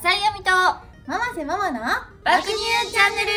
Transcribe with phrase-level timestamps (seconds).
[0.00, 0.50] 浅井亜美と
[1.08, 1.80] ママせママの
[2.22, 3.30] 爆乳チャンネル。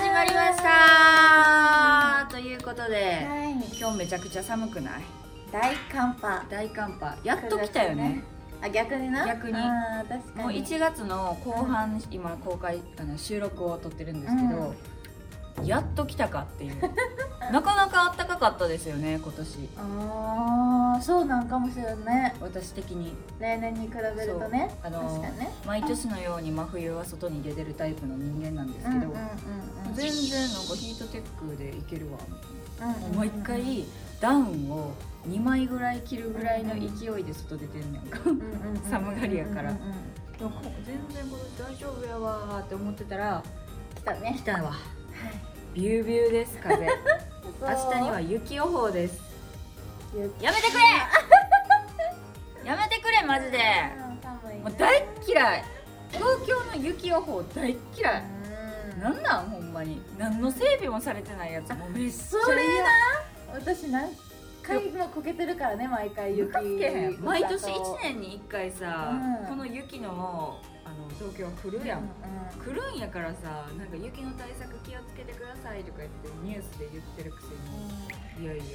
[0.00, 2.26] 始まりました。
[2.28, 3.52] ということではい。
[3.78, 5.02] 今日めちゃくちゃ寒くない？
[5.52, 6.44] 大寒波。
[6.50, 7.16] 大寒波。
[7.22, 8.24] やっと来たよね。
[8.60, 9.26] あ逆にな？
[9.26, 9.52] 逆に。
[9.52, 14.74] もう1月の後半、今公開あの収録を撮ってるんですけど、
[15.64, 16.80] やっと来たかっていう
[17.52, 19.68] なかなか暖かかったですよね今年。
[19.76, 22.34] ああそうなんかもしれんね。
[22.40, 23.14] 私的に。
[23.40, 24.70] 例年に比べるとね。
[24.82, 25.50] あの確かにね。
[25.66, 29.14] 毎年のように真冬は外に出てるタイプの人間なんですけど、
[29.94, 32.18] 全然なんかヒートテックでいけるわ
[33.14, 33.84] もう一回
[34.20, 34.92] ダウンを
[35.28, 38.20] 2枚ぐらい着るぐらいの勢いで外出てんねんか。
[38.90, 39.72] 寒がりやから。
[40.38, 40.48] 全
[41.08, 43.42] 然今年大丈夫やわーって思ってたら
[43.96, 44.34] 来たね。
[44.36, 44.70] 来たわ。
[44.70, 44.78] はい。
[45.74, 46.88] ビュービューです風
[47.60, 49.20] 明日には雪予報です。
[50.14, 50.44] 雪。
[50.44, 50.80] やめてくれ。
[52.64, 53.58] やめてくれマジで。
[53.58, 54.54] うん寒い。
[54.56, 55.64] ねもう大っ嫌い。
[56.12, 58.22] 東京の雪予報大っ嫌い。
[58.94, 59.02] うん。
[59.02, 60.00] なんなんほんまに。
[60.16, 61.74] 何の整備もされてないやつ。
[61.74, 62.88] もうめっそれな
[63.52, 64.10] 私何
[64.62, 66.52] 回もこけてるからね毎回雪
[67.20, 69.10] 毎年だと1年に1回さ、
[69.40, 69.46] うん。
[69.48, 70.60] この雪の
[71.18, 72.08] 東京は来るやん、うん
[72.64, 78.44] 来るんやからさなんか雪の対策気をつけてくださいとか言ってニュースで言ってるくせに。
[78.44, 78.74] いやいやいや。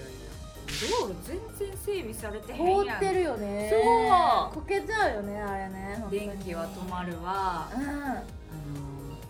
[0.90, 2.86] 道路全然整備されてへんやん。
[2.86, 3.70] 凍ってるよね。
[3.72, 3.78] そ
[4.52, 4.62] う。
[4.62, 7.70] こけちゃうよねあれね電気は止まるわ。
[7.76, 7.84] うん。
[7.84, 8.24] あの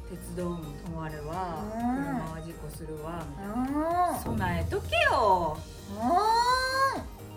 [0.09, 1.71] 鉄道も止まるわ、うん。
[1.71, 3.25] 車は事故するわ。
[3.29, 5.57] みたいなあ備えとけよ。
[5.99, 6.95] あ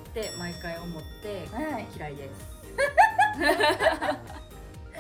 [0.08, 1.86] って毎回思ってはい。
[1.96, 2.56] 嫌いです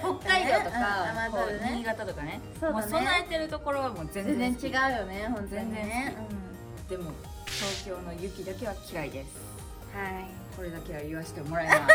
[0.00, 0.80] 北海道とか、
[1.70, 2.40] うん新潟とかね。
[2.60, 2.82] そうだね。
[2.82, 6.16] もう備えてるところはもう全然違うよね本当に全然ね
[6.88, 7.10] でも
[7.46, 9.36] 東京の雪だけは嫌いです。
[9.50, 9.56] うん
[9.96, 10.28] はい。
[10.54, 11.80] これだけは言わせてもらいます。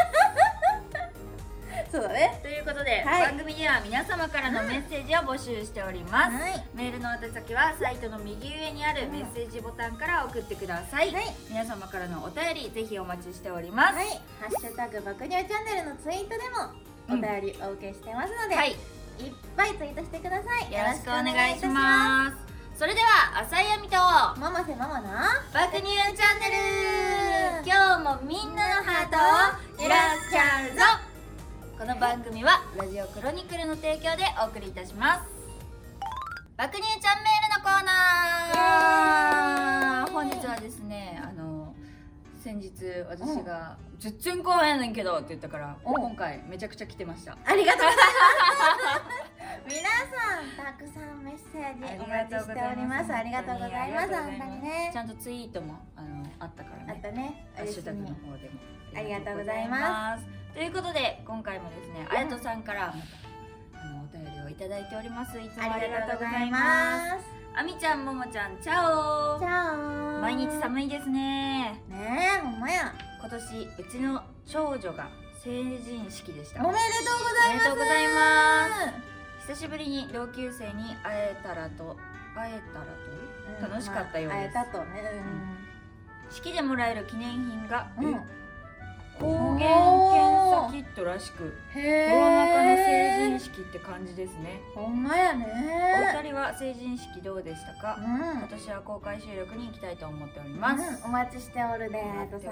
[1.91, 2.39] そうだね。
[2.41, 3.21] ということで、はい。
[3.29, 6.65] 番組では皆様からのメッセージを募集しております、はい。
[6.73, 11.35] メールの宛先はサイトの右上にあるメッセージボタンから送ってください、はい。
[11.49, 13.95] 皆様からのお便りぜひお待ちしております。
[13.95, 14.07] はい。
[14.07, 14.13] ハ
[14.47, 16.73] ッシュタグ爆乳チャンネルのツイートでも
[17.11, 18.71] お便りお受けしてますので、はい。
[18.71, 18.77] い、っ
[19.57, 20.71] ぱいツイートしてください。
[20.71, 22.37] よろしくお願いします。
[22.79, 26.47] それでは浅井亜美とすママせママな爆乳チャンネ
[27.59, 27.67] ル。
[27.67, 29.17] 今日もみんなのハート
[29.81, 30.81] を揺らしちゃうぞ。
[31.77, 35.21] この番組はラジオクロニクルの提供でお送りいたします。
[36.55, 40.11] 爆乳ちゃんメールのコーナー。
[40.11, 41.21] 本日はですね
[42.43, 42.71] 先日
[43.09, 45.93] 私が「全然来おへんねんけど」って言ったからうん。
[45.95, 47.37] 今回めちゃくちゃ来てました。
[47.45, 49.75] ありがとうございます。
[49.75, 53.13] 皆さんたくさんメッセージお待ちしております。
[53.13, 54.89] ありがとうございます本当にね。
[54.91, 56.93] ちゃんとツイートもあのあったからね。
[56.93, 57.45] あったね。
[57.55, 58.59] ハッシュタグの方でも。
[58.95, 60.25] ありがとうございます。
[60.53, 62.93] ということで今回もですねあやとさんからま
[63.79, 65.39] たあのお便りをいただいております。
[65.39, 69.37] いつもあありりががとうございますあみちゃんももちゃんチャオ。
[69.37, 71.83] じゃあ毎日寒いですね。
[71.89, 72.93] ねえほんまや。
[73.19, 75.09] 今年うちの長女が
[75.43, 76.65] 成人式でした。
[76.65, 77.71] おめでとうございます。
[77.71, 78.67] おめでとうございま
[79.41, 79.51] す。
[79.53, 81.97] 久しぶりに同級生に会えたらと
[82.35, 82.85] 会えたら
[83.67, 83.69] と？
[83.69, 84.53] 楽しかったようです。
[84.55, 85.03] 会えたとね。
[86.29, 88.21] 式でもらえる記念品が、うん、うん、
[89.21, 89.69] 抗原検
[90.49, 94.61] 査キットらしくへコロナ禍の成人式式って感じですね。
[94.73, 95.45] ほんまやおね
[96.21, 97.97] 二人は成人式どうでしたか？
[97.99, 98.05] うん。
[98.39, 102.51] 今年は公開収録に行きたいと思っております、うん、お待ちしておるであとさ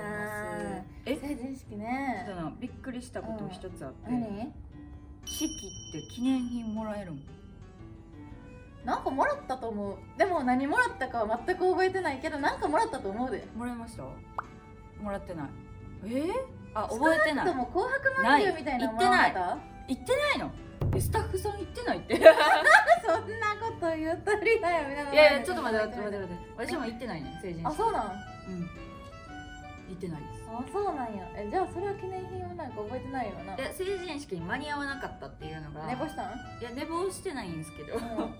[1.06, 1.16] え？
[1.16, 2.26] 成人式ね。
[2.28, 4.52] そのびっくりしたこと一つあって、何？
[5.26, 5.50] 式っ
[5.94, 7.22] て記念品もらえるん。
[8.84, 9.98] なんかもらったと思う。
[10.18, 13.48] でも何もらったかは全く覚えてないけどなんかもらったと思うで。
[13.56, 14.04] もらいました？
[15.02, 15.48] もらってない。
[16.06, 16.08] え？
[16.08, 16.32] ー、
[16.74, 17.46] あ覚えてない。
[17.46, 19.58] でも紅白まんじゅうみたいなのもらわなかっ
[19.88, 20.52] 行ってないの。
[20.96, 22.16] えスタッフさん行ってないって。
[22.16, 24.90] い たそんなこと言うとりだよ。
[24.90, 26.34] みたいなやいやちょっと待って待って待って。
[26.58, 27.68] 私も行ってないね成人式。
[27.68, 28.70] あそうなんうん。
[29.90, 30.50] 行ってないです。
[30.50, 31.28] あそうなんや。
[31.36, 33.56] えじゃあそれは記念品をなんか覚えてないよな。
[33.56, 35.86] で成人式に間に合わなかったっていうのが。
[35.88, 36.34] 寝坊したん？
[36.62, 38.36] いや寝坊してないんですけど、うんうん。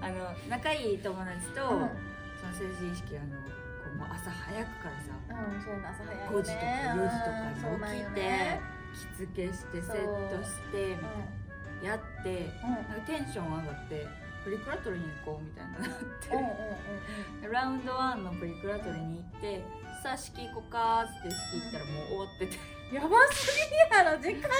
[0.00, 1.90] あの仲いい友達と、うん。
[2.38, 3.36] その成人式あの
[3.98, 6.38] もう朝早くからさうん、そういうの朝早いよね。
[6.38, 8.60] 5時とか4時とかに起きてね
[8.94, 11.18] 着付けしてセットしてみたい
[11.82, 11.92] な。
[11.94, 12.68] やってうん。
[12.68, 14.06] うんなんかテンション上がって
[14.44, 16.48] プリクラ撮りに行こうみたいななって、うんうんう
[17.44, 17.52] んうん。
[17.52, 19.62] ラウンドワンのプリクラ撮りに行って
[20.02, 22.56] さあ式行こうかーって式行ったらもう終わってて。
[22.94, 24.54] やばすぎやろ時間確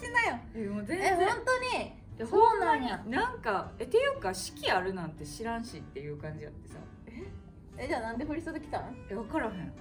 [0.00, 0.38] 認しなよ。
[0.54, 1.92] えもう全え然本当に。
[2.16, 3.02] でそうなんや。
[3.06, 6.76] なんかえていうか式あるなんて知らんしっていう感じやってさ
[7.76, 8.96] えじゃあなんで振り袖来たん？
[9.10, 9.72] え分からへん、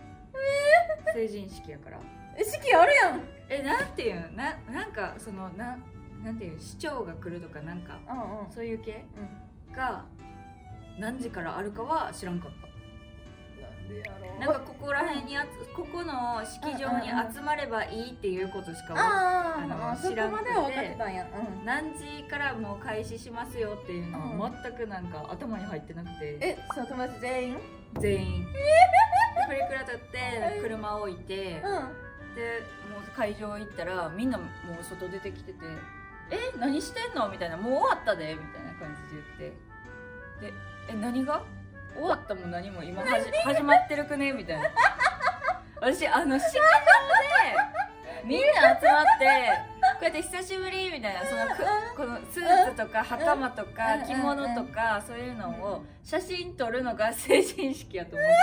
[1.13, 1.99] 成人式やから。
[2.37, 3.21] え式あるやん。
[3.49, 5.77] えなんていうんななんかそのな
[6.23, 8.51] なんていう市長が来るとかなんかうんうん。
[8.51, 9.05] そういう系？
[9.69, 9.75] うん。
[9.75, 10.05] が
[10.97, 12.67] 何時からあるかは知らんかった
[14.39, 18.99] なんかここら辺にあつここの式場に集まればいいっていうことしかわ
[19.57, 20.97] あの知らんくて。
[21.63, 26.37] 何時からもう開始しますよっていうのは全くなんか頭に入ってなくて。
[26.41, 27.57] えその友達全員？
[27.99, 28.45] 全員。
[28.53, 28.59] で
[29.47, 31.71] プリクラ撮って車置いてうん
[32.35, 34.45] でもう会場行ったらみんなも
[34.79, 35.59] う外出てきてて
[36.31, 39.51] 「え何してんの?」みたいな「もう終わったで」みたいな感じで言っ
[40.41, 40.47] て。
[40.47, 40.53] で
[40.89, 41.43] 「え何が？
[41.95, 43.01] 終わったも何も今。
[43.01, 44.63] はじ始まってるくね?」みたいな。
[45.81, 46.67] 私あの式場で
[48.23, 48.45] みんな
[48.79, 49.51] 集まって
[49.81, 51.65] こうやって久しぶりみたいなそのく
[51.97, 58.33] このスーツとか袴とかうん着物とかそういうのを写真撮るのが成人式やと思って。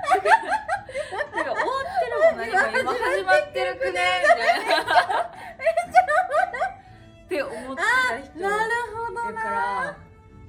[0.00, 0.08] だ
[1.44, 1.60] から終わっ
[1.98, 2.50] てるもん何
[2.84, 4.22] も今始まってるくね？
[4.22, 4.34] みた
[4.80, 5.22] いな。
[5.22, 5.30] っ
[7.28, 7.88] て思ってた
[8.24, 8.54] 人なる
[8.94, 9.96] ほどだから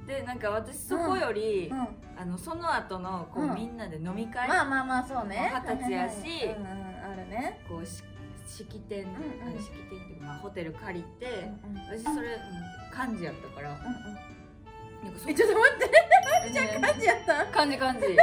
[0.08, 1.88] でなんか私そこより、うん
[2.18, 3.56] あのその後のこう、うん。
[3.56, 5.52] みんなで飲み会、まあまあまあそうね。
[5.66, 7.60] 二十歳やし うんうんあるね。
[7.68, 8.04] こうし
[8.46, 9.42] 式典、んうん。
[9.42, 11.84] あの式典っていうか、まあ、ホテル借りて、うんうん。
[11.90, 13.80] 私それなんて幹事やったから、なん
[15.14, 15.90] かそえちょっと待って。
[16.46, 17.66] えね感じやった？
[17.66, 18.20] 幹事幹事幹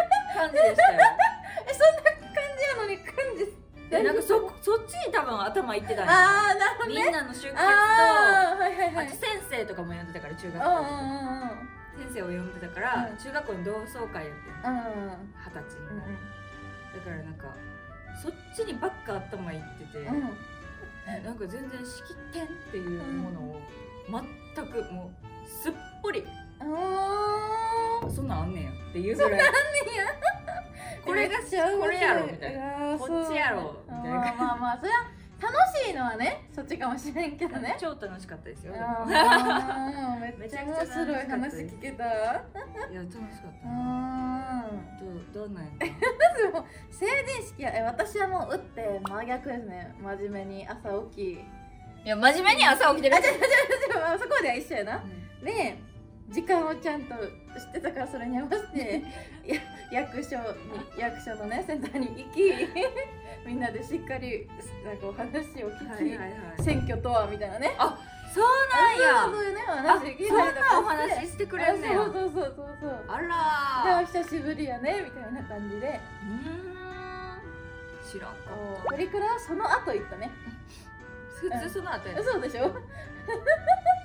[0.47, 1.01] 事でしたよ。
[1.67, 2.15] えそんな感
[2.57, 3.59] じやのに感じ。
[3.91, 6.13] でなんかそそっちに多分頭いってたんや。
[6.13, 7.03] ああなるほどね。
[7.03, 9.07] みんなの出血とああはいはいはい。
[9.09, 11.58] あと先生とかも呼んでたから中学校うんうんうんうん
[11.99, 13.17] 先生を呼んでたから、うん。
[13.17, 16.15] 中学校の同窓会やって二十歳にうんなる、
[16.95, 17.55] だからなんか
[18.23, 20.21] そっちにばっか頭いってて、うん。
[21.25, 23.61] なんか全然式典っていうものを
[24.55, 25.73] 全くもうすっ
[26.03, 26.25] ぽり
[26.61, 28.11] うん。
[28.11, 29.41] そんなんあんねんやっていうぐらい。
[31.05, 32.99] これがこれやろみたいな。
[32.99, 34.17] こっちやろみたいな。
[34.17, 35.06] まあまあまあそれは
[35.40, 35.55] 楽
[35.87, 37.76] しいのはねそっちかもしれんけどね。
[37.81, 38.73] 超楽しかったですよ。
[38.73, 42.05] めっちゃ面白い話聞けた。
[42.05, 42.08] い
[42.94, 45.05] や楽しかった。
[45.05, 45.70] どうどうなんや
[46.90, 49.94] 成人 式はえ私はもう打って真逆ですね。
[50.00, 51.32] 真面目に朝起き。
[51.32, 51.38] い
[52.05, 53.17] や真面目に朝起きてる。
[53.17, 54.96] あ違う違う違そこでは一緒やな。
[55.40, 55.44] うん。
[55.44, 55.79] で
[56.31, 59.03] 時間をちゃんと知ってたからそれに合わせて
[59.47, 59.61] や
[59.91, 60.45] 役所に
[60.99, 62.53] 役所のねセンターに行き
[63.47, 64.47] みんなでしっかり
[64.85, 66.63] なんかお話を聞き、はいはいはい。
[66.63, 67.75] 選挙とはみたいなね。
[68.35, 69.25] そうなんや。
[69.25, 73.05] そういうね話聞いたりお話してくれんねそうそうそうそうそう。
[73.09, 74.03] あじゃらー。
[74.03, 75.89] あ久しぶりやねみたいな感じで。
[75.89, 76.69] うーん。
[78.07, 78.37] 知らんか
[78.85, 80.31] っプリクラはその後行ったね。
[80.98, 80.98] た
[81.40, 82.23] 普通その後やね。
[82.23, 82.69] そうでしょ？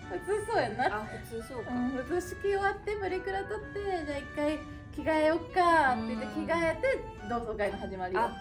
[0.09, 0.85] 普通そうやんな。
[0.97, 4.59] あ普通そうか、うん、普通式終わってプリクラ撮ってじゃあ一回
[4.93, 6.45] 着替えよっかって言って着うん。
[6.45, 6.99] 替えて
[7.29, 8.21] 同窓会の始まりよ。
[8.21, 8.33] あ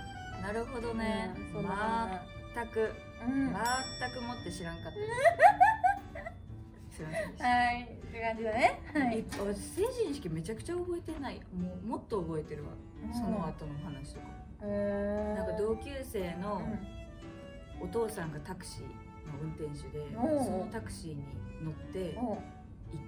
[0.42, 1.68] なるほどね、うん
[2.54, 2.90] 全く
[3.22, 3.46] うん。
[3.46, 5.06] 全くもって知らんかったで
[6.90, 6.96] す。
[6.96, 8.80] すいませはいって感じだね。
[8.92, 9.18] はい。
[9.20, 11.40] え私成人式めちゃくちゃ覚えてない。
[11.56, 12.70] もうもっと覚えてるわ、
[13.14, 14.26] その後の話とか。
[14.64, 17.01] へーなんか同級生のうん
[17.82, 18.88] お父さんがタクシーの
[19.42, 20.20] 運転手でそ
[20.50, 21.24] のタクシーに
[21.62, 22.38] 乗って行っ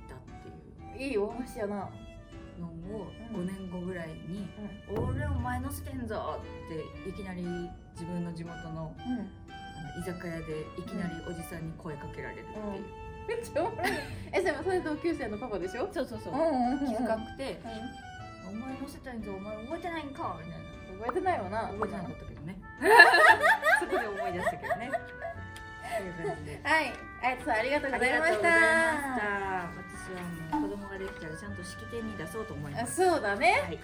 [0.08, 0.18] たっ
[0.96, 1.10] ていう。
[1.10, 1.88] いいお話やな。
[2.58, 3.42] のをうん。
[3.42, 4.48] 5年後ぐらいに
[4.88, 7.42] 「俺お前乗せてんぞ!」っていきなり
[7.94, 12.84] 自分の地元のあの居酒屋でいきなりおじさんに声かけられるっていう、
[13.26, 13.90] めっちゃおもろい。
[14.32, 15.88] えでもそれ同級生のパパでしょ？
[15.92, 16.32] そうそうそう、
[16.86, 17.60] 気深くて
[18.44, 20.64] う「お前乗せたいんぞお前覚えてないんか」みたいな。
[20.70, 21.58] ん覚えてないわな。
[21.70, 22.56] 覚えてなかったけどね
[23.80, 24.90] そこで思い出したけどね。
[26.64, 26.92] はい。
[27.22, 28.48] あやつさんありがとうございました。
[28.48, 29.68] 私は
[30.58, 32.96] もう子供ができたらちゃんと式典に出そうと思いあます。
[32.96, 33.78] そうだね。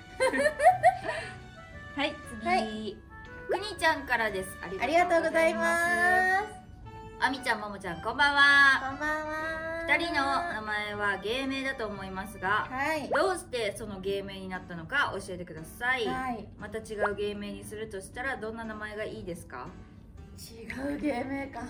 [1.97, 2.04] はい。
[2.04, 2.14] はい。
[2.40, 2.97] 次、はい
[3.50, 4.56] くにちゃんからです。
[4.62, 6.47] あありがとうございます。
[7.20, 8.90] あみちゃんももちゃんこんばんは。
[8.90, 13.09] こんばんは二人の名前は芸名だと思いますがはい。
[13.09, 16.49] どうしてその芸名になったのか教えてください、はい。
[16.59, 19.69] また違う芸名にするとしたらどんな名前がいいですか？
[20.39, 21.61] 違う芸名か。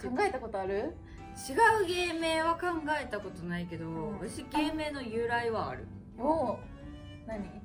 [0.00, 0.96] 考えたことある？
[1.48, 2.66] 違う芸名は考
[3.00, 4.18] えたことないけど、ん。
[4.18, 5.86] 私芸名の由来はある。
[6.18, 6.58] おお
[7.26, 7.60] 何？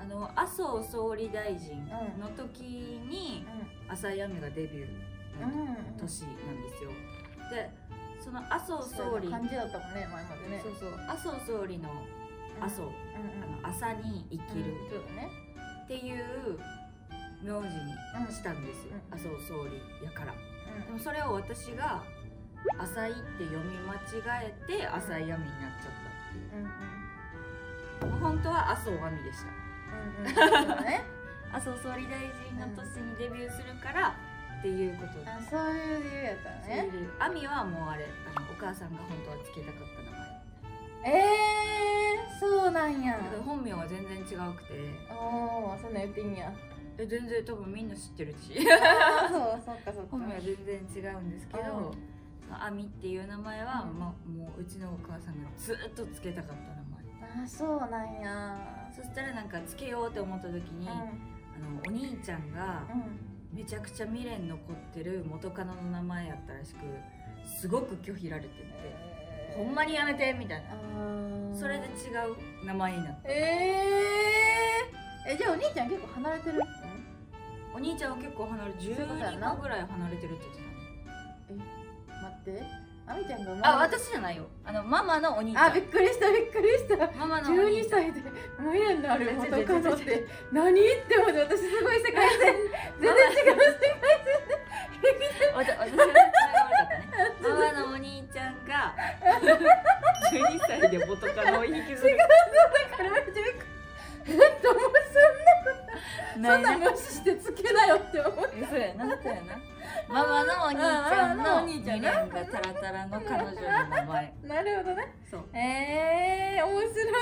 [0.00, 1.84] あの麻生総理大臣
[2.20, 3.44] の時に
[3.88, 4.86] 朝闇がデビュー
[5.42, 5.66] うん。
[5.66, 6.90] の年なんですよ。
[7.50, 7.70] で
[8.28, 10.60] その麻生総理感じだったもんね前までね。
[10.62, 10.92] そうそう。
[11.08, 11.88] 麻生総理の
[12.60, 13.64] 麻生、うんうん。
[13.64, 14.76] あの朝に生きる。
[14.76, 15.30] うんそうだね。
[15.84, 16.60] っていう
[17.40, 20.32] 名字にしたんですよ、うん麻生総理やから。
[20.32, 22.04] でうもそれを私が
[22.76, 26.12] 浅いって読み間違えて浅い闇になっちゃった。
[26.12, 26.68] っていん
[28.12, 28.12] うん。
[28.12, 30.60] うもう本当は麻生亜美でした。
[30.60, 30.84] うんうん。
[30.84, 31.00] ね。
[31.50, 34.14] 麻生総理大臣の年にデビューするから
[34.58, 35.24] っていうこと。
[35.24, 37.10] であそういう理由やったのそういうね理由。
[37.18, 40.28] 亜美はもうあれあのお母さんが本当はつけたかった名前。
[41.06, 43.18] えー、そうなんや。
[43.18, 44.74] だから本名は全然違くて。
[45.10, 46.52] おおそんなん言っていいんや。
[46.98, 48.54] え全然多分みんな知ってるし。
[48.54, 50.08] そうそっかそっか。
[50.10, 51.94] 本名は全然違うんですけどう
[52.50, 53.98] 亜美っていう名前は、うん。
[53.98, 57.44] ま、もううちのお母さんがずっとつけたかった名前。
[57.44, 58.90] あそうなんや。
[58.94, 66.78] そしたらなんかつけようって思った時に、うあのお兄ちゃんがんうんめちゃくちゃ未練残ってる元カノの名前やったらしく
[67.60, 68.64] すごく拒否られてて
[69.56, 70.68] 「ほんまにやめて」みたいな。
[71.54, 71.88] それで違
[72.62, 73.28] う名前になった。
[73.28, 76.60] えー、えじゃあお兄ちゃん結構離れてる？
[77.74, 80.44] お兄ちゃんは結構離れそういうことやな12個ぐらい離れてるって
[81.48, 81.64] 言って
[82.22, 82.62] 待って
[83.08, 84.44] あみちゃんがあ私じゃないよ。
[84.64, 85.70] あのママのお兄ちゃん。
[85.70, 87.10] あびっくりしたびっくりした。
[87.16, 88.02] ママのお兄12ちゃん。
[88.02, 88.20] 歳で
[88.58, 92.38] 無縁のある元カノっ違う違う違うて何って思って私すごい世界線
[93.00, 93.56] 全然違う
[95.56, 96.12] わた私が悪かったね。
[97.40, 98.94] ママのお兄ちゃんが
[100.30, 102.18] 12歳で元カノを引きずる。
[102.96, 103.64] からめっちゃびっく
[104.26, 105.00] りえっともうそんな
[106.34, 108.58] そんな無視してつけなよって思って。
[108.58, 109.58] えそうやなそうやな。
[110.08, 112.10] ママのお兄ちゃんの未練が
[112.46, 114.34] タラタラの彼女の名前。
[114.42, 115.14] なるほどね。
[115.30, 115.44] そう。
[115.52, 117.18] えー、面白い。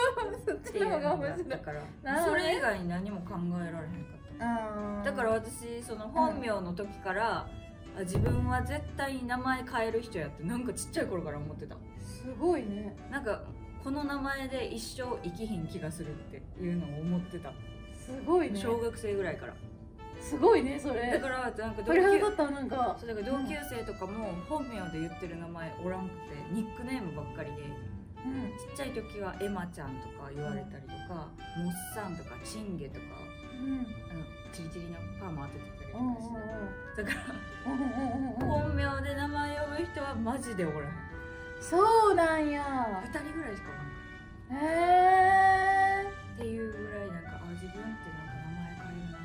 [0.47, 4.47] そっちの方がの面白いからそれ以外に何も考えられへんかった。
[4.47, 7.49] うんだから私その本名の時から、
[7.97, 11.77] あ自分は絶対に名前変える人やってなんかちっちゃい頃から思ってた。
[12.01, 12.95] すごいね。
[13.11, 13.43] なんか
[13.83, 17.53] この名前で一生生きひん気がするっていうのを思ってた、
[18.07, 18.59] すごいね。
[18.59, 19.55] 小学生ぐらいから。
[20.21, 21.11] すごいねそれ。
[21.11, 22.97] だからなんか同級立ったなんか。
[22.99, 26.21] そうだから同級生とかも本名で言ってる名前おらんくて
[26.53, 27.63] ニックネームばっかりで
[28.25, 28.51] うん。
[28.59, 33.07] ちっちゃい時はエマちゃんとか言われたりとか、モッサンとかチンゲとか
[33.61, 33.87] うん。
[34.11, 36.29] あのチリチリのパーマ当ててたりとうんうんかし
[36.97, 37.15] て、だか
[37.67, 37.81] らうん。
[37.81, 40.93] うんうんうん本名で名前呼ぶ人はマジでおらへん。
[41.61, 42.63] そうなんや。
[43.05, 43.69] 2人ぐらいしか
[44.51, 44.63] おらん。
[44.63, 44.67] へ
[45.53, 45.56] え
[46.37, 49.21] っていうぐらいなんかあ自分ってなんか名前変えるなっ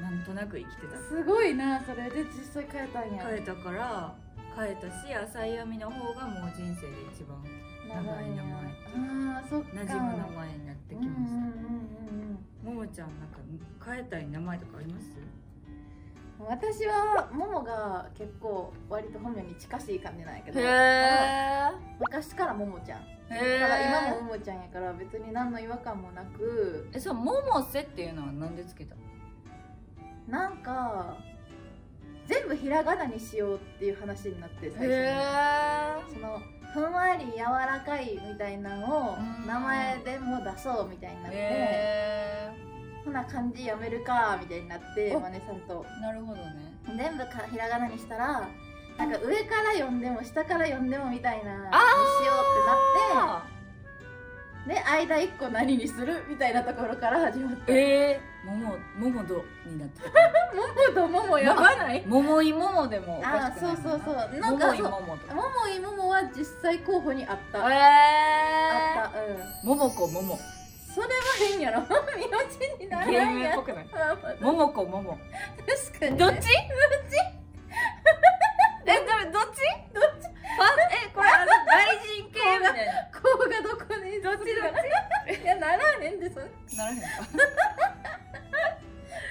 [0.00, 0.96] てなんとなく生きてた。
[0.96, 3.26] すごいなそれで実際変えたんや。
[3.26, 4.14] 変えたから
[4.56, 7.42] 変えたし浅い闇の方がもう人生で一番
[7.88, 8.52] 長い名前。
[8.94, 9.68] あーそっか。
[9.72, 13.38] 馴染む名前になってきました、ももちゃんなんか
[13.84, 15.06] 変えたい名前とかあります？
[15.18, 20.58] うん私はももが結構割と本名に近しい感じなんやけど。
[20.60, 21.70] え
[22.00, 23.00] 昔からももちゃん
[23.40, 28.94] だへからえ今もももちゃんやから別に何の違和感もなくえそうももせっていうのはなんでつけた？
[30.28, 31.16] なんか
[32.26, 34.88] 全部ひらがなにしようっていう話になって最初に。
[34.92, 35.14] え
[36.14, 36.40] その
[36.72, 39.46] ふんわり柔らかいみたいなのをうん。
[39.46, 42.50] 名前でも出そうみたいになって、へ
[43.04, 45.20] ほな漢字やめるかみたいになってお。
[45.20, 45.84] マネさんと。
[45.98, 46.72] えなるほどね。
[46.96, 48.48] 全部かひらがなにしたら
[48.98, 51.78] なんか上から読んでも下から読んでもみたいなにしようって
[53.16, 53.52] あなって
[54.74, 57.72] で間一個何にするみたいなところから始まって。
[57.72, 60.08] えー、ももももどになってた
[60.54, 62.06] もも とももやばない。
[62.06, 64.30] ももいももでもおかあしくないそうそうそう。
[64.32, 67.62] うなんかももいももとももいももは実際候補にあった、え
[69.04, 69.18] あった。
[69.18, 69.36] うん。
[69.36, 70.38] ー、ももこもも
[70.94, 71.12] それは
[71.50, 71.80] 変やろ。
[72.14, 73.86] 名字になら芸ないやん名っぽくない。
[73.94, 75.18] あももこもも
[75.66, 76.34] 確かにどっち？
[76.34, 76.42] どっ
[77.10, 77.31] ち？
[84.22, 84.46] どっちどっ
[85.34, 85.42] ち？
[85.42, 87.06] いやならへんでそれならへんか。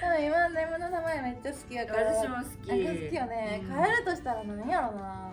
[0.01, 2.11] でも今の今の名前めっちゃ好きやから。
[2.11, 2.69] 私も好き。
[2.69, 3.67] なんか好きよね、うん。
[3.75, 5.31] 変えるとしたら何やろな。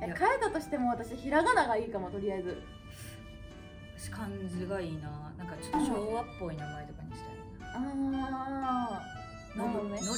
[0.00, 2.62] 変えたとしても私ひらがながいいかもとりあえず。
[3.96, 5.32] 私漢字がいいな。
[5.38, 7.34] なんかちょっと昭和っぽい名前とかにしたい
[7.74, 7.90] あな
[9.56, 9.90] なるほどね。
[9.90, 10.12] のりー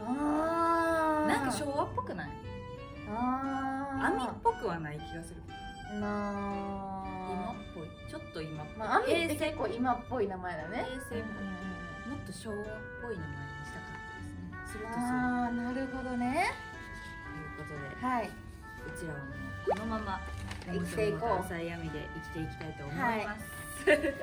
[0.00, 1.22] あー。
[1.22, 2.30] こなんか昭和っぽくない？
[3.08, 4.06] あー。
[4.16, 5.42] 網っぽくはない気がする
[7.26, 7.88] 今なっぽい。
[8.08, 8.62] ちょっと今。
[8.62, 10.86] っぽい、まあ、アミって結構今っぽい名前だね。
[10.88, 11.66] 平成っぽい。
[12.06, 12.60] もっと昭和っ
[13.02, 14.54] ぽい名前にしたかったですね。
[14.66, 16.54] するとするああ、なるほどね。
[17.58, 18.30] ということではい。
[18.30, 20.20] うちらはもうこのまま
[20.66, 21.44] 生きていこう。
[21.46, 21.66] 浅い。
[21.66, 23.50] 闇で生きていきたいと思います、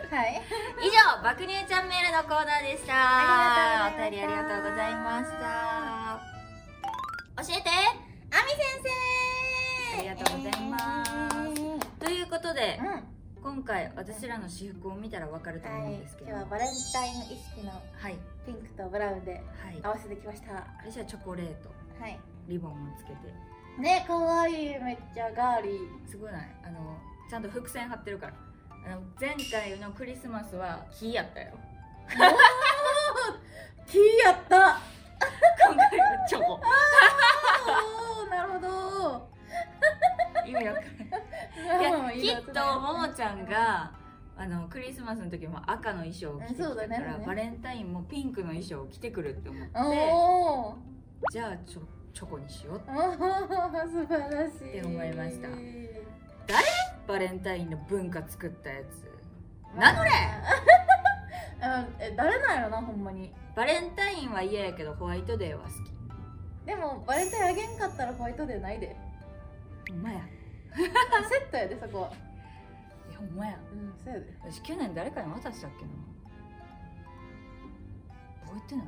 [0.10, 0.42] はい。
[0.80, 2.94] 以上爆乳チャンネルのコーナーでした。
[2.96, 6.34] ありがとうお便りありがとうございました。
[7.44, 7.70] 教えて。
[8.34, 10.00] アミ先生。
[10.00, 11.54] ありがとうございます。
[11.54, 11.63] という
[12.54, 12.88] ことでうん。
[12.88, 13.02] は
[13.44, 16.16] 今回私らの私服を見たらわかると思うんいです。
[16.16, 16.30] けど。
[16.30, 18.16] 今日はバレンタイン意識のはい。
[18.46, 19.80] ピンクとブラウンではい。
[19.82, 20.54] 合わせてきました。
[20.54, 21.70] は私はチョコレート。
[22.08, 22.18] い。
[22.48, 23.18] リボンをつけて。
[23.82, 24.80] ね、可愛い。
[24.80, 26.10] めっちゃガーリー。
[26.10, 26.48] すごいない。
[26.64, 26.98] あの
[27.30, 28.34] ちゃんと伏線貼ってるから。
[28.86, 31.52] あの前回のクリスマスは木やったよ。
[33.88, 34.80] キーやった。
[35.68, 36.62] 今回はチョコ。
[38.30, 39.30] なるほど。
[40.46, 43.92] 意味わかんないいや きっとももちゃんが
[44.36, 47.24] あのクリスマスの時も赤の衣装を着てきたから、だね。
[47.26, 49.74] バレンタインもピンクの衣装を着てくるって思って
[51.32, 51.82] じゃあチョ
[52.14, 52.88] チョコにしようおー
[53.90, 54.80] 素晴らしい。
[54.80, 55.48] って思いました。
[57.08, 59.78] バレンタインの文化作ったやつ。
[59.78, 60.10] なんこれ
[62.00, 63.34] え誰なんやろなほんまに。
[63.56, 65.94] バレンタインは嫌やけどホワイトデーは好き。
[66.66, 68.96] でもバレンタインあげんかったらホワイトデーないで。
[69.90, 70.22] ほんまや
[71.30, 72.02] セットやでそこ。
[72.04, 72.12] は
[73.12, 73.58] えほんまや。
[73.72, 74.34] うんそうやで。
[74.44, 75.92] 私去年誰かに渡したっけな。
[78.46, 78.86] 覚えてない。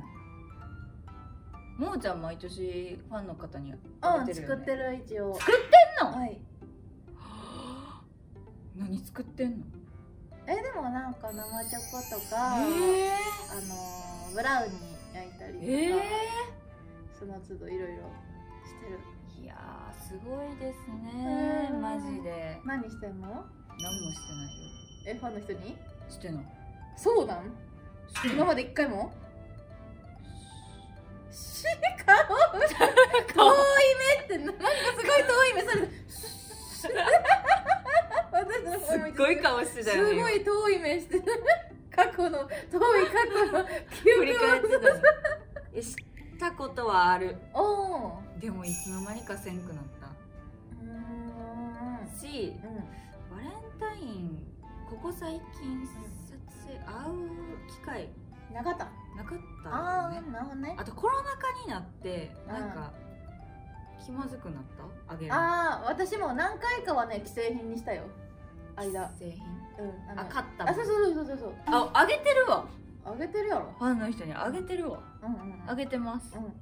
[1.78, 6.40] ももちゃん毎年ファンの方にあうんげてるよ、ね、作ってる一応作ってんの、はい。
[8.74, 9.66] 何作ってんの？
[10.46, 13.10] えでもなんか生チョコとか、え
[13.50, 15.92] あのーブラウニー焼いたりとか、え
[17.18, 18.02] その都度いろいろ
[18.64, 18.98] してる。
[18.98, 21.70] ー、いやーすごいですね。
[21.72, 21.82] うん。
[21.82, 22.60] マジで。
[22.64, 23.28] 何してんの？
[23.28, 24.70] 何もしてないよ。
[25.08, 25.76] えファンの人に？
[26.08, 26.42] してんの
[26.96, 27.52] そうなん？
[28.24, 29.12] 今まで一回も？
[31.30, 31.64] し
[32.04, 32.16] 顔？
[32.56, 32.74] 遠い
[33.34, 33.54] 顔目
[34.24, 34.60] ってなんか
[34.98, 35.80] すごい遠い目され
[36.76, 36.88] す
[38.96, 41.20] っごい顔してたすよねごい遠い目して
[41.94, 42.48] 過去の遠い
[43.06, 44.55] 過去の記憶たのえ知った
[46.86, 47.36] ことはある。
[48.40, 50.06] でもいつの間にかせんくなった。
[50.06, 52.18] うーん。
[52.18, 52.74] しうん
[53.36, 53.50] バレン
[53.80, 54.46] タイン
[54.88, 58.08] ここ最近撮影会う機会。
[58.54, 58.84] なかった。
[59.16, 59.74] なかったね。
[59.74, 60.76] あなるほどね。
[60.78, 62.54] あとコロナ禍になってうん。
[62.54, 62.92] なんか
[64.04, 64.62] 気まずくなっ
[65.08, 65.12] た？
[65.14, 68.04] あげるああ私も何回かはね既製品にしたよ。
[68.76, 69.10] 間。
[69.18, 69.44] 製品？
[69.78, 71.54] うんのあ買ったあそうそうそうそうそう。
[71.66, 72.64] ああげてるわ。
[73.04, 73.72] あげてるやろ。
[73.78, 75.00] ファンの人にあげてるわ。
[75.22, 75.70] うんうんうん。
[75.70, 76.36] あげてます。
[76.36, 76.52] うん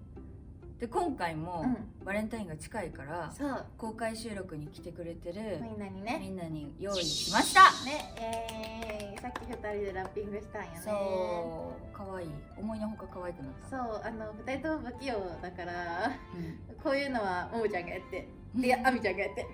[0.84, 2.04] で今回もうん。
[2.04, 3.32] バレンタインが近いから
[3.78, 7.70] 公開収録に来てくれてるみんなにみねんなに用意しました。
[7.86, 10.80] ねえー、さっき二人でラッピングしたんよね。
[10.84, 11.96] そう。
[11.96, 12.28] 可愛い。
[12.58, 13.68] 思いのほか可愛くなった。
[13.70, 14.02] そう。
[14.04, 16.76] あの二人とも不器用だからうん。
[16.76, 18.28] こういうのはももちゃんがやって。
[18.54, 19.46] いやあみちゃんがやって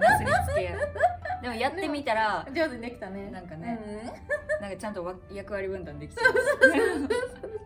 [0.00, 0.76] なすりつけや。
[1.42, 3.30] でもやってみたら上手にできたね。
[3.30, 4.60] なんかねうん。
[4.60, 6.22] なんかちゃんとわ役割分担できて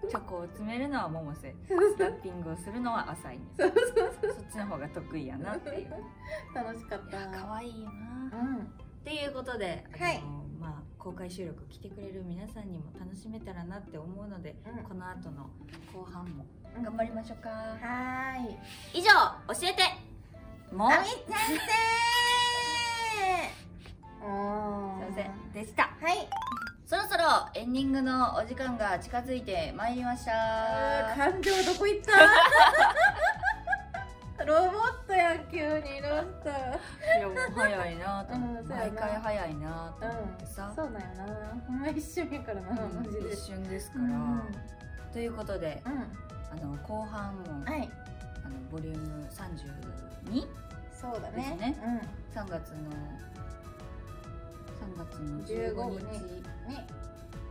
[0.08, 1.54] チョコを詰めるのは百瀬。
[1.98, 3.44] ラッピングをするのは浅いね。
[3.56, 3.72] そっ
[4.50, 5.90] ちの方が得意やなっていう。
[6.54, 7.28] 楽しかった。
[7.28, 7.90] 可愛いよ
[8.32, 8.38] な。
[8.38, 8.56] うん。
[8.56, 8.60] っ
[9.04, 10.20] ていうことで、はい。
[10.58, 14.82] まあ、公開収録来てくれる皆さんにも楽しめたらなって思うので、うん。
[14.82, 15.48] この後の
[15.94, 16.44] 後半も
[16.76, 16.82] うん。
[16.82, 18.98] 頑張りましょうか、はーい。
[18.98, 19.82] 以上教えて
[20.72, 21.34] もみ先生
[24.20, 25.30] すいません。
[25.52, 25.90] でした。
[26.00, 26.28] はい。
[26.86, 31.12] そろそろエンディングのお時間が近づいてまいりました。
[31.16, 32.12] 感情どこ行った？
[34.44, 35.64] ロボットやん急に
[36.00, 36.50] どうした
[37.18, 38.32] いやもう早いなと。
[38.34, 40.66] 思って、うん毎回早いなと思ってさ。
[40.68, 41.14] うん、そうなんやな。
[41.66, 43.32] ほんま一瞬やからな、うんマジで。
[43.34, 44.42] 一瞬ですから、うん。
[45.12, 46.16] ということでうん。
[46.52, 47.90] あの後半も、はい。
[47.92, 47.96] あ
[48.50, 49.28] のボリューム
[50.26, 50.46] 32?
[50.92, 51.36] そうだね。
[51.36, 51.76] ですね。
[52.34, 52.90] 3月の
[54.80, 56.18] 3月の15 15日。
[56.18, 56.24] 日
[56.66, 56.86] うんね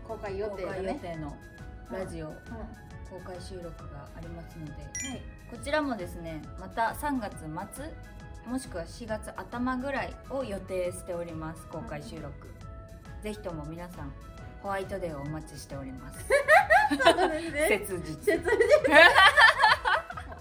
[0.08, 1.36] 公開予公開予定の
[1.92, 2.28] ラジオ。
[2.28, 2.36] うん。
[3.10, 4.72] 公開収録がありますので。
[4.72, 4.80] は
[5.16, 5.22] い。
[5.50, 7.38] こちらもですねまた3月
[7.76, 7.86] 末
[8.46, 12.32] もしくは4月頭ぐらいを予定しております公開収録。
[13.24, 14.14] ぜひとも皆さん
[14.62, 16.20] ホワイトデーをお待ちしております。
[17.68, 18.16] 切実。
[18.24, 18.50] 切実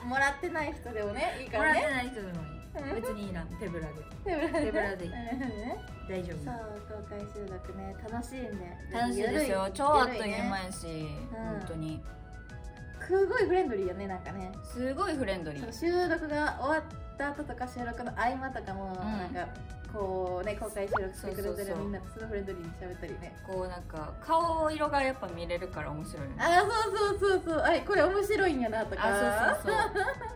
[0.08, 2.94] もらってない人でもねいいかもららねってない人でもいい。
[2.94, 3.42] 別にいいな。
[3.60, 3.92] 手ぶらで。
[4.24, 4.66] 手ぶらで。
[4.66, 5.10] 手ぶらでいい。
[5.10, 6.54] ね大丈そう
[6.88, 7.96] 夫公開収録ね。
[8.10, 8.76] 楽しいんで。
[8.92, 9.70] 楽しいですよ。
[9.74, 10.64] 超あっという間ね。
[10.66, 10.86] やし、
[11.32, 12.02] 本当に
[13.08, 14.52] すごいフレンドリーよねなんかね。
[14.62, 15.72] すごいフレンドリー。
[15.72, 16.82] 収録が終わっ
[17.16, 19.48] た後とか収録の合間とかも、なんか
[19.92, 23.34] こうね公開収録してくれてるみんなとすごいフレンドリーに喋ったりね。
[23.46, 26.36] こうなんか顔色がやっぱ見れるから面白いよね。
[26.38, 29.02] あそうそうそうそうあこれ面白いんやなとか。
[29.04, 29.80] あそうそう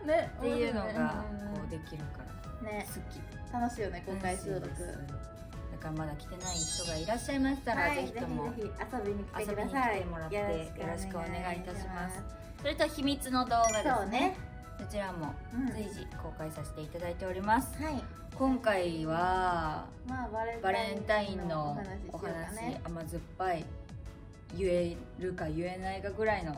[0.01, 0.07] そう。
[0.09, 2.23] ねっていうのがこうできるか
[2.63, 2.71] ら。
[2.71, 2.87] ね。
[2.87, 3.53] 好き。
[3.53, 4.65] 楽しいよね公開収録。
[4.65, 8.63] だからまだ来てない人がいらっしゃいましたら、はいぜひとも遊
[9.05, 10.43] びに来てくだ遊びにさい来てもらってよ
[10.87, 13.93] ろしくお願いいたしますそれと秘密の動画ですね。
[13.97, 14.37] そうね。
[14.79, 15.67] こちらもうん。
[15.73, 17.75] 随時公開させていただいております。
[17.83, 18.01] はい。
[18.37, 20.29] 今回はまあ
[20.61, 21.77] バレンタインの
[22.09, 23.65] おお話ね甘酸っぱい
[24.57, 26.55] 言えるか言えないかぐらいの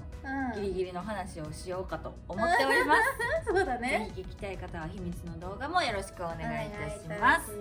[0.56, 0.62] うん。
[0.62, 3.02] ギリギリの話をしようかと思っております、
[3.50, 4.12] そうだね。
[4.16, 7.52] ぜひ聞きたい方は秘密の動画もよろしくお願いいたしまます。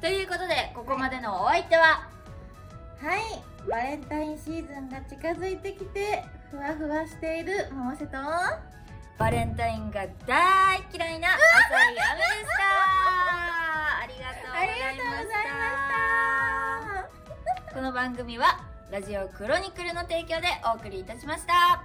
[0.00, 2.08] ということでここまでのお相手は？
[3.02, 3.20] はい。
[3.68, 8.16] バレンタインシーズンが近づいてきてふわふわしているママセと。
[9.18, 11.40] バレンタインが大嫌いな浅い
[11.90, 12.06] 雨でし
[12.56, 14.02] た。
[14.02, 15.70] ありがとうごありがとうございまし
[17.68, 17.74] た。
[17.74, 18.60] この番組は
[18.90, 21.84] ラジオクロニクルの提供でお送りいたしました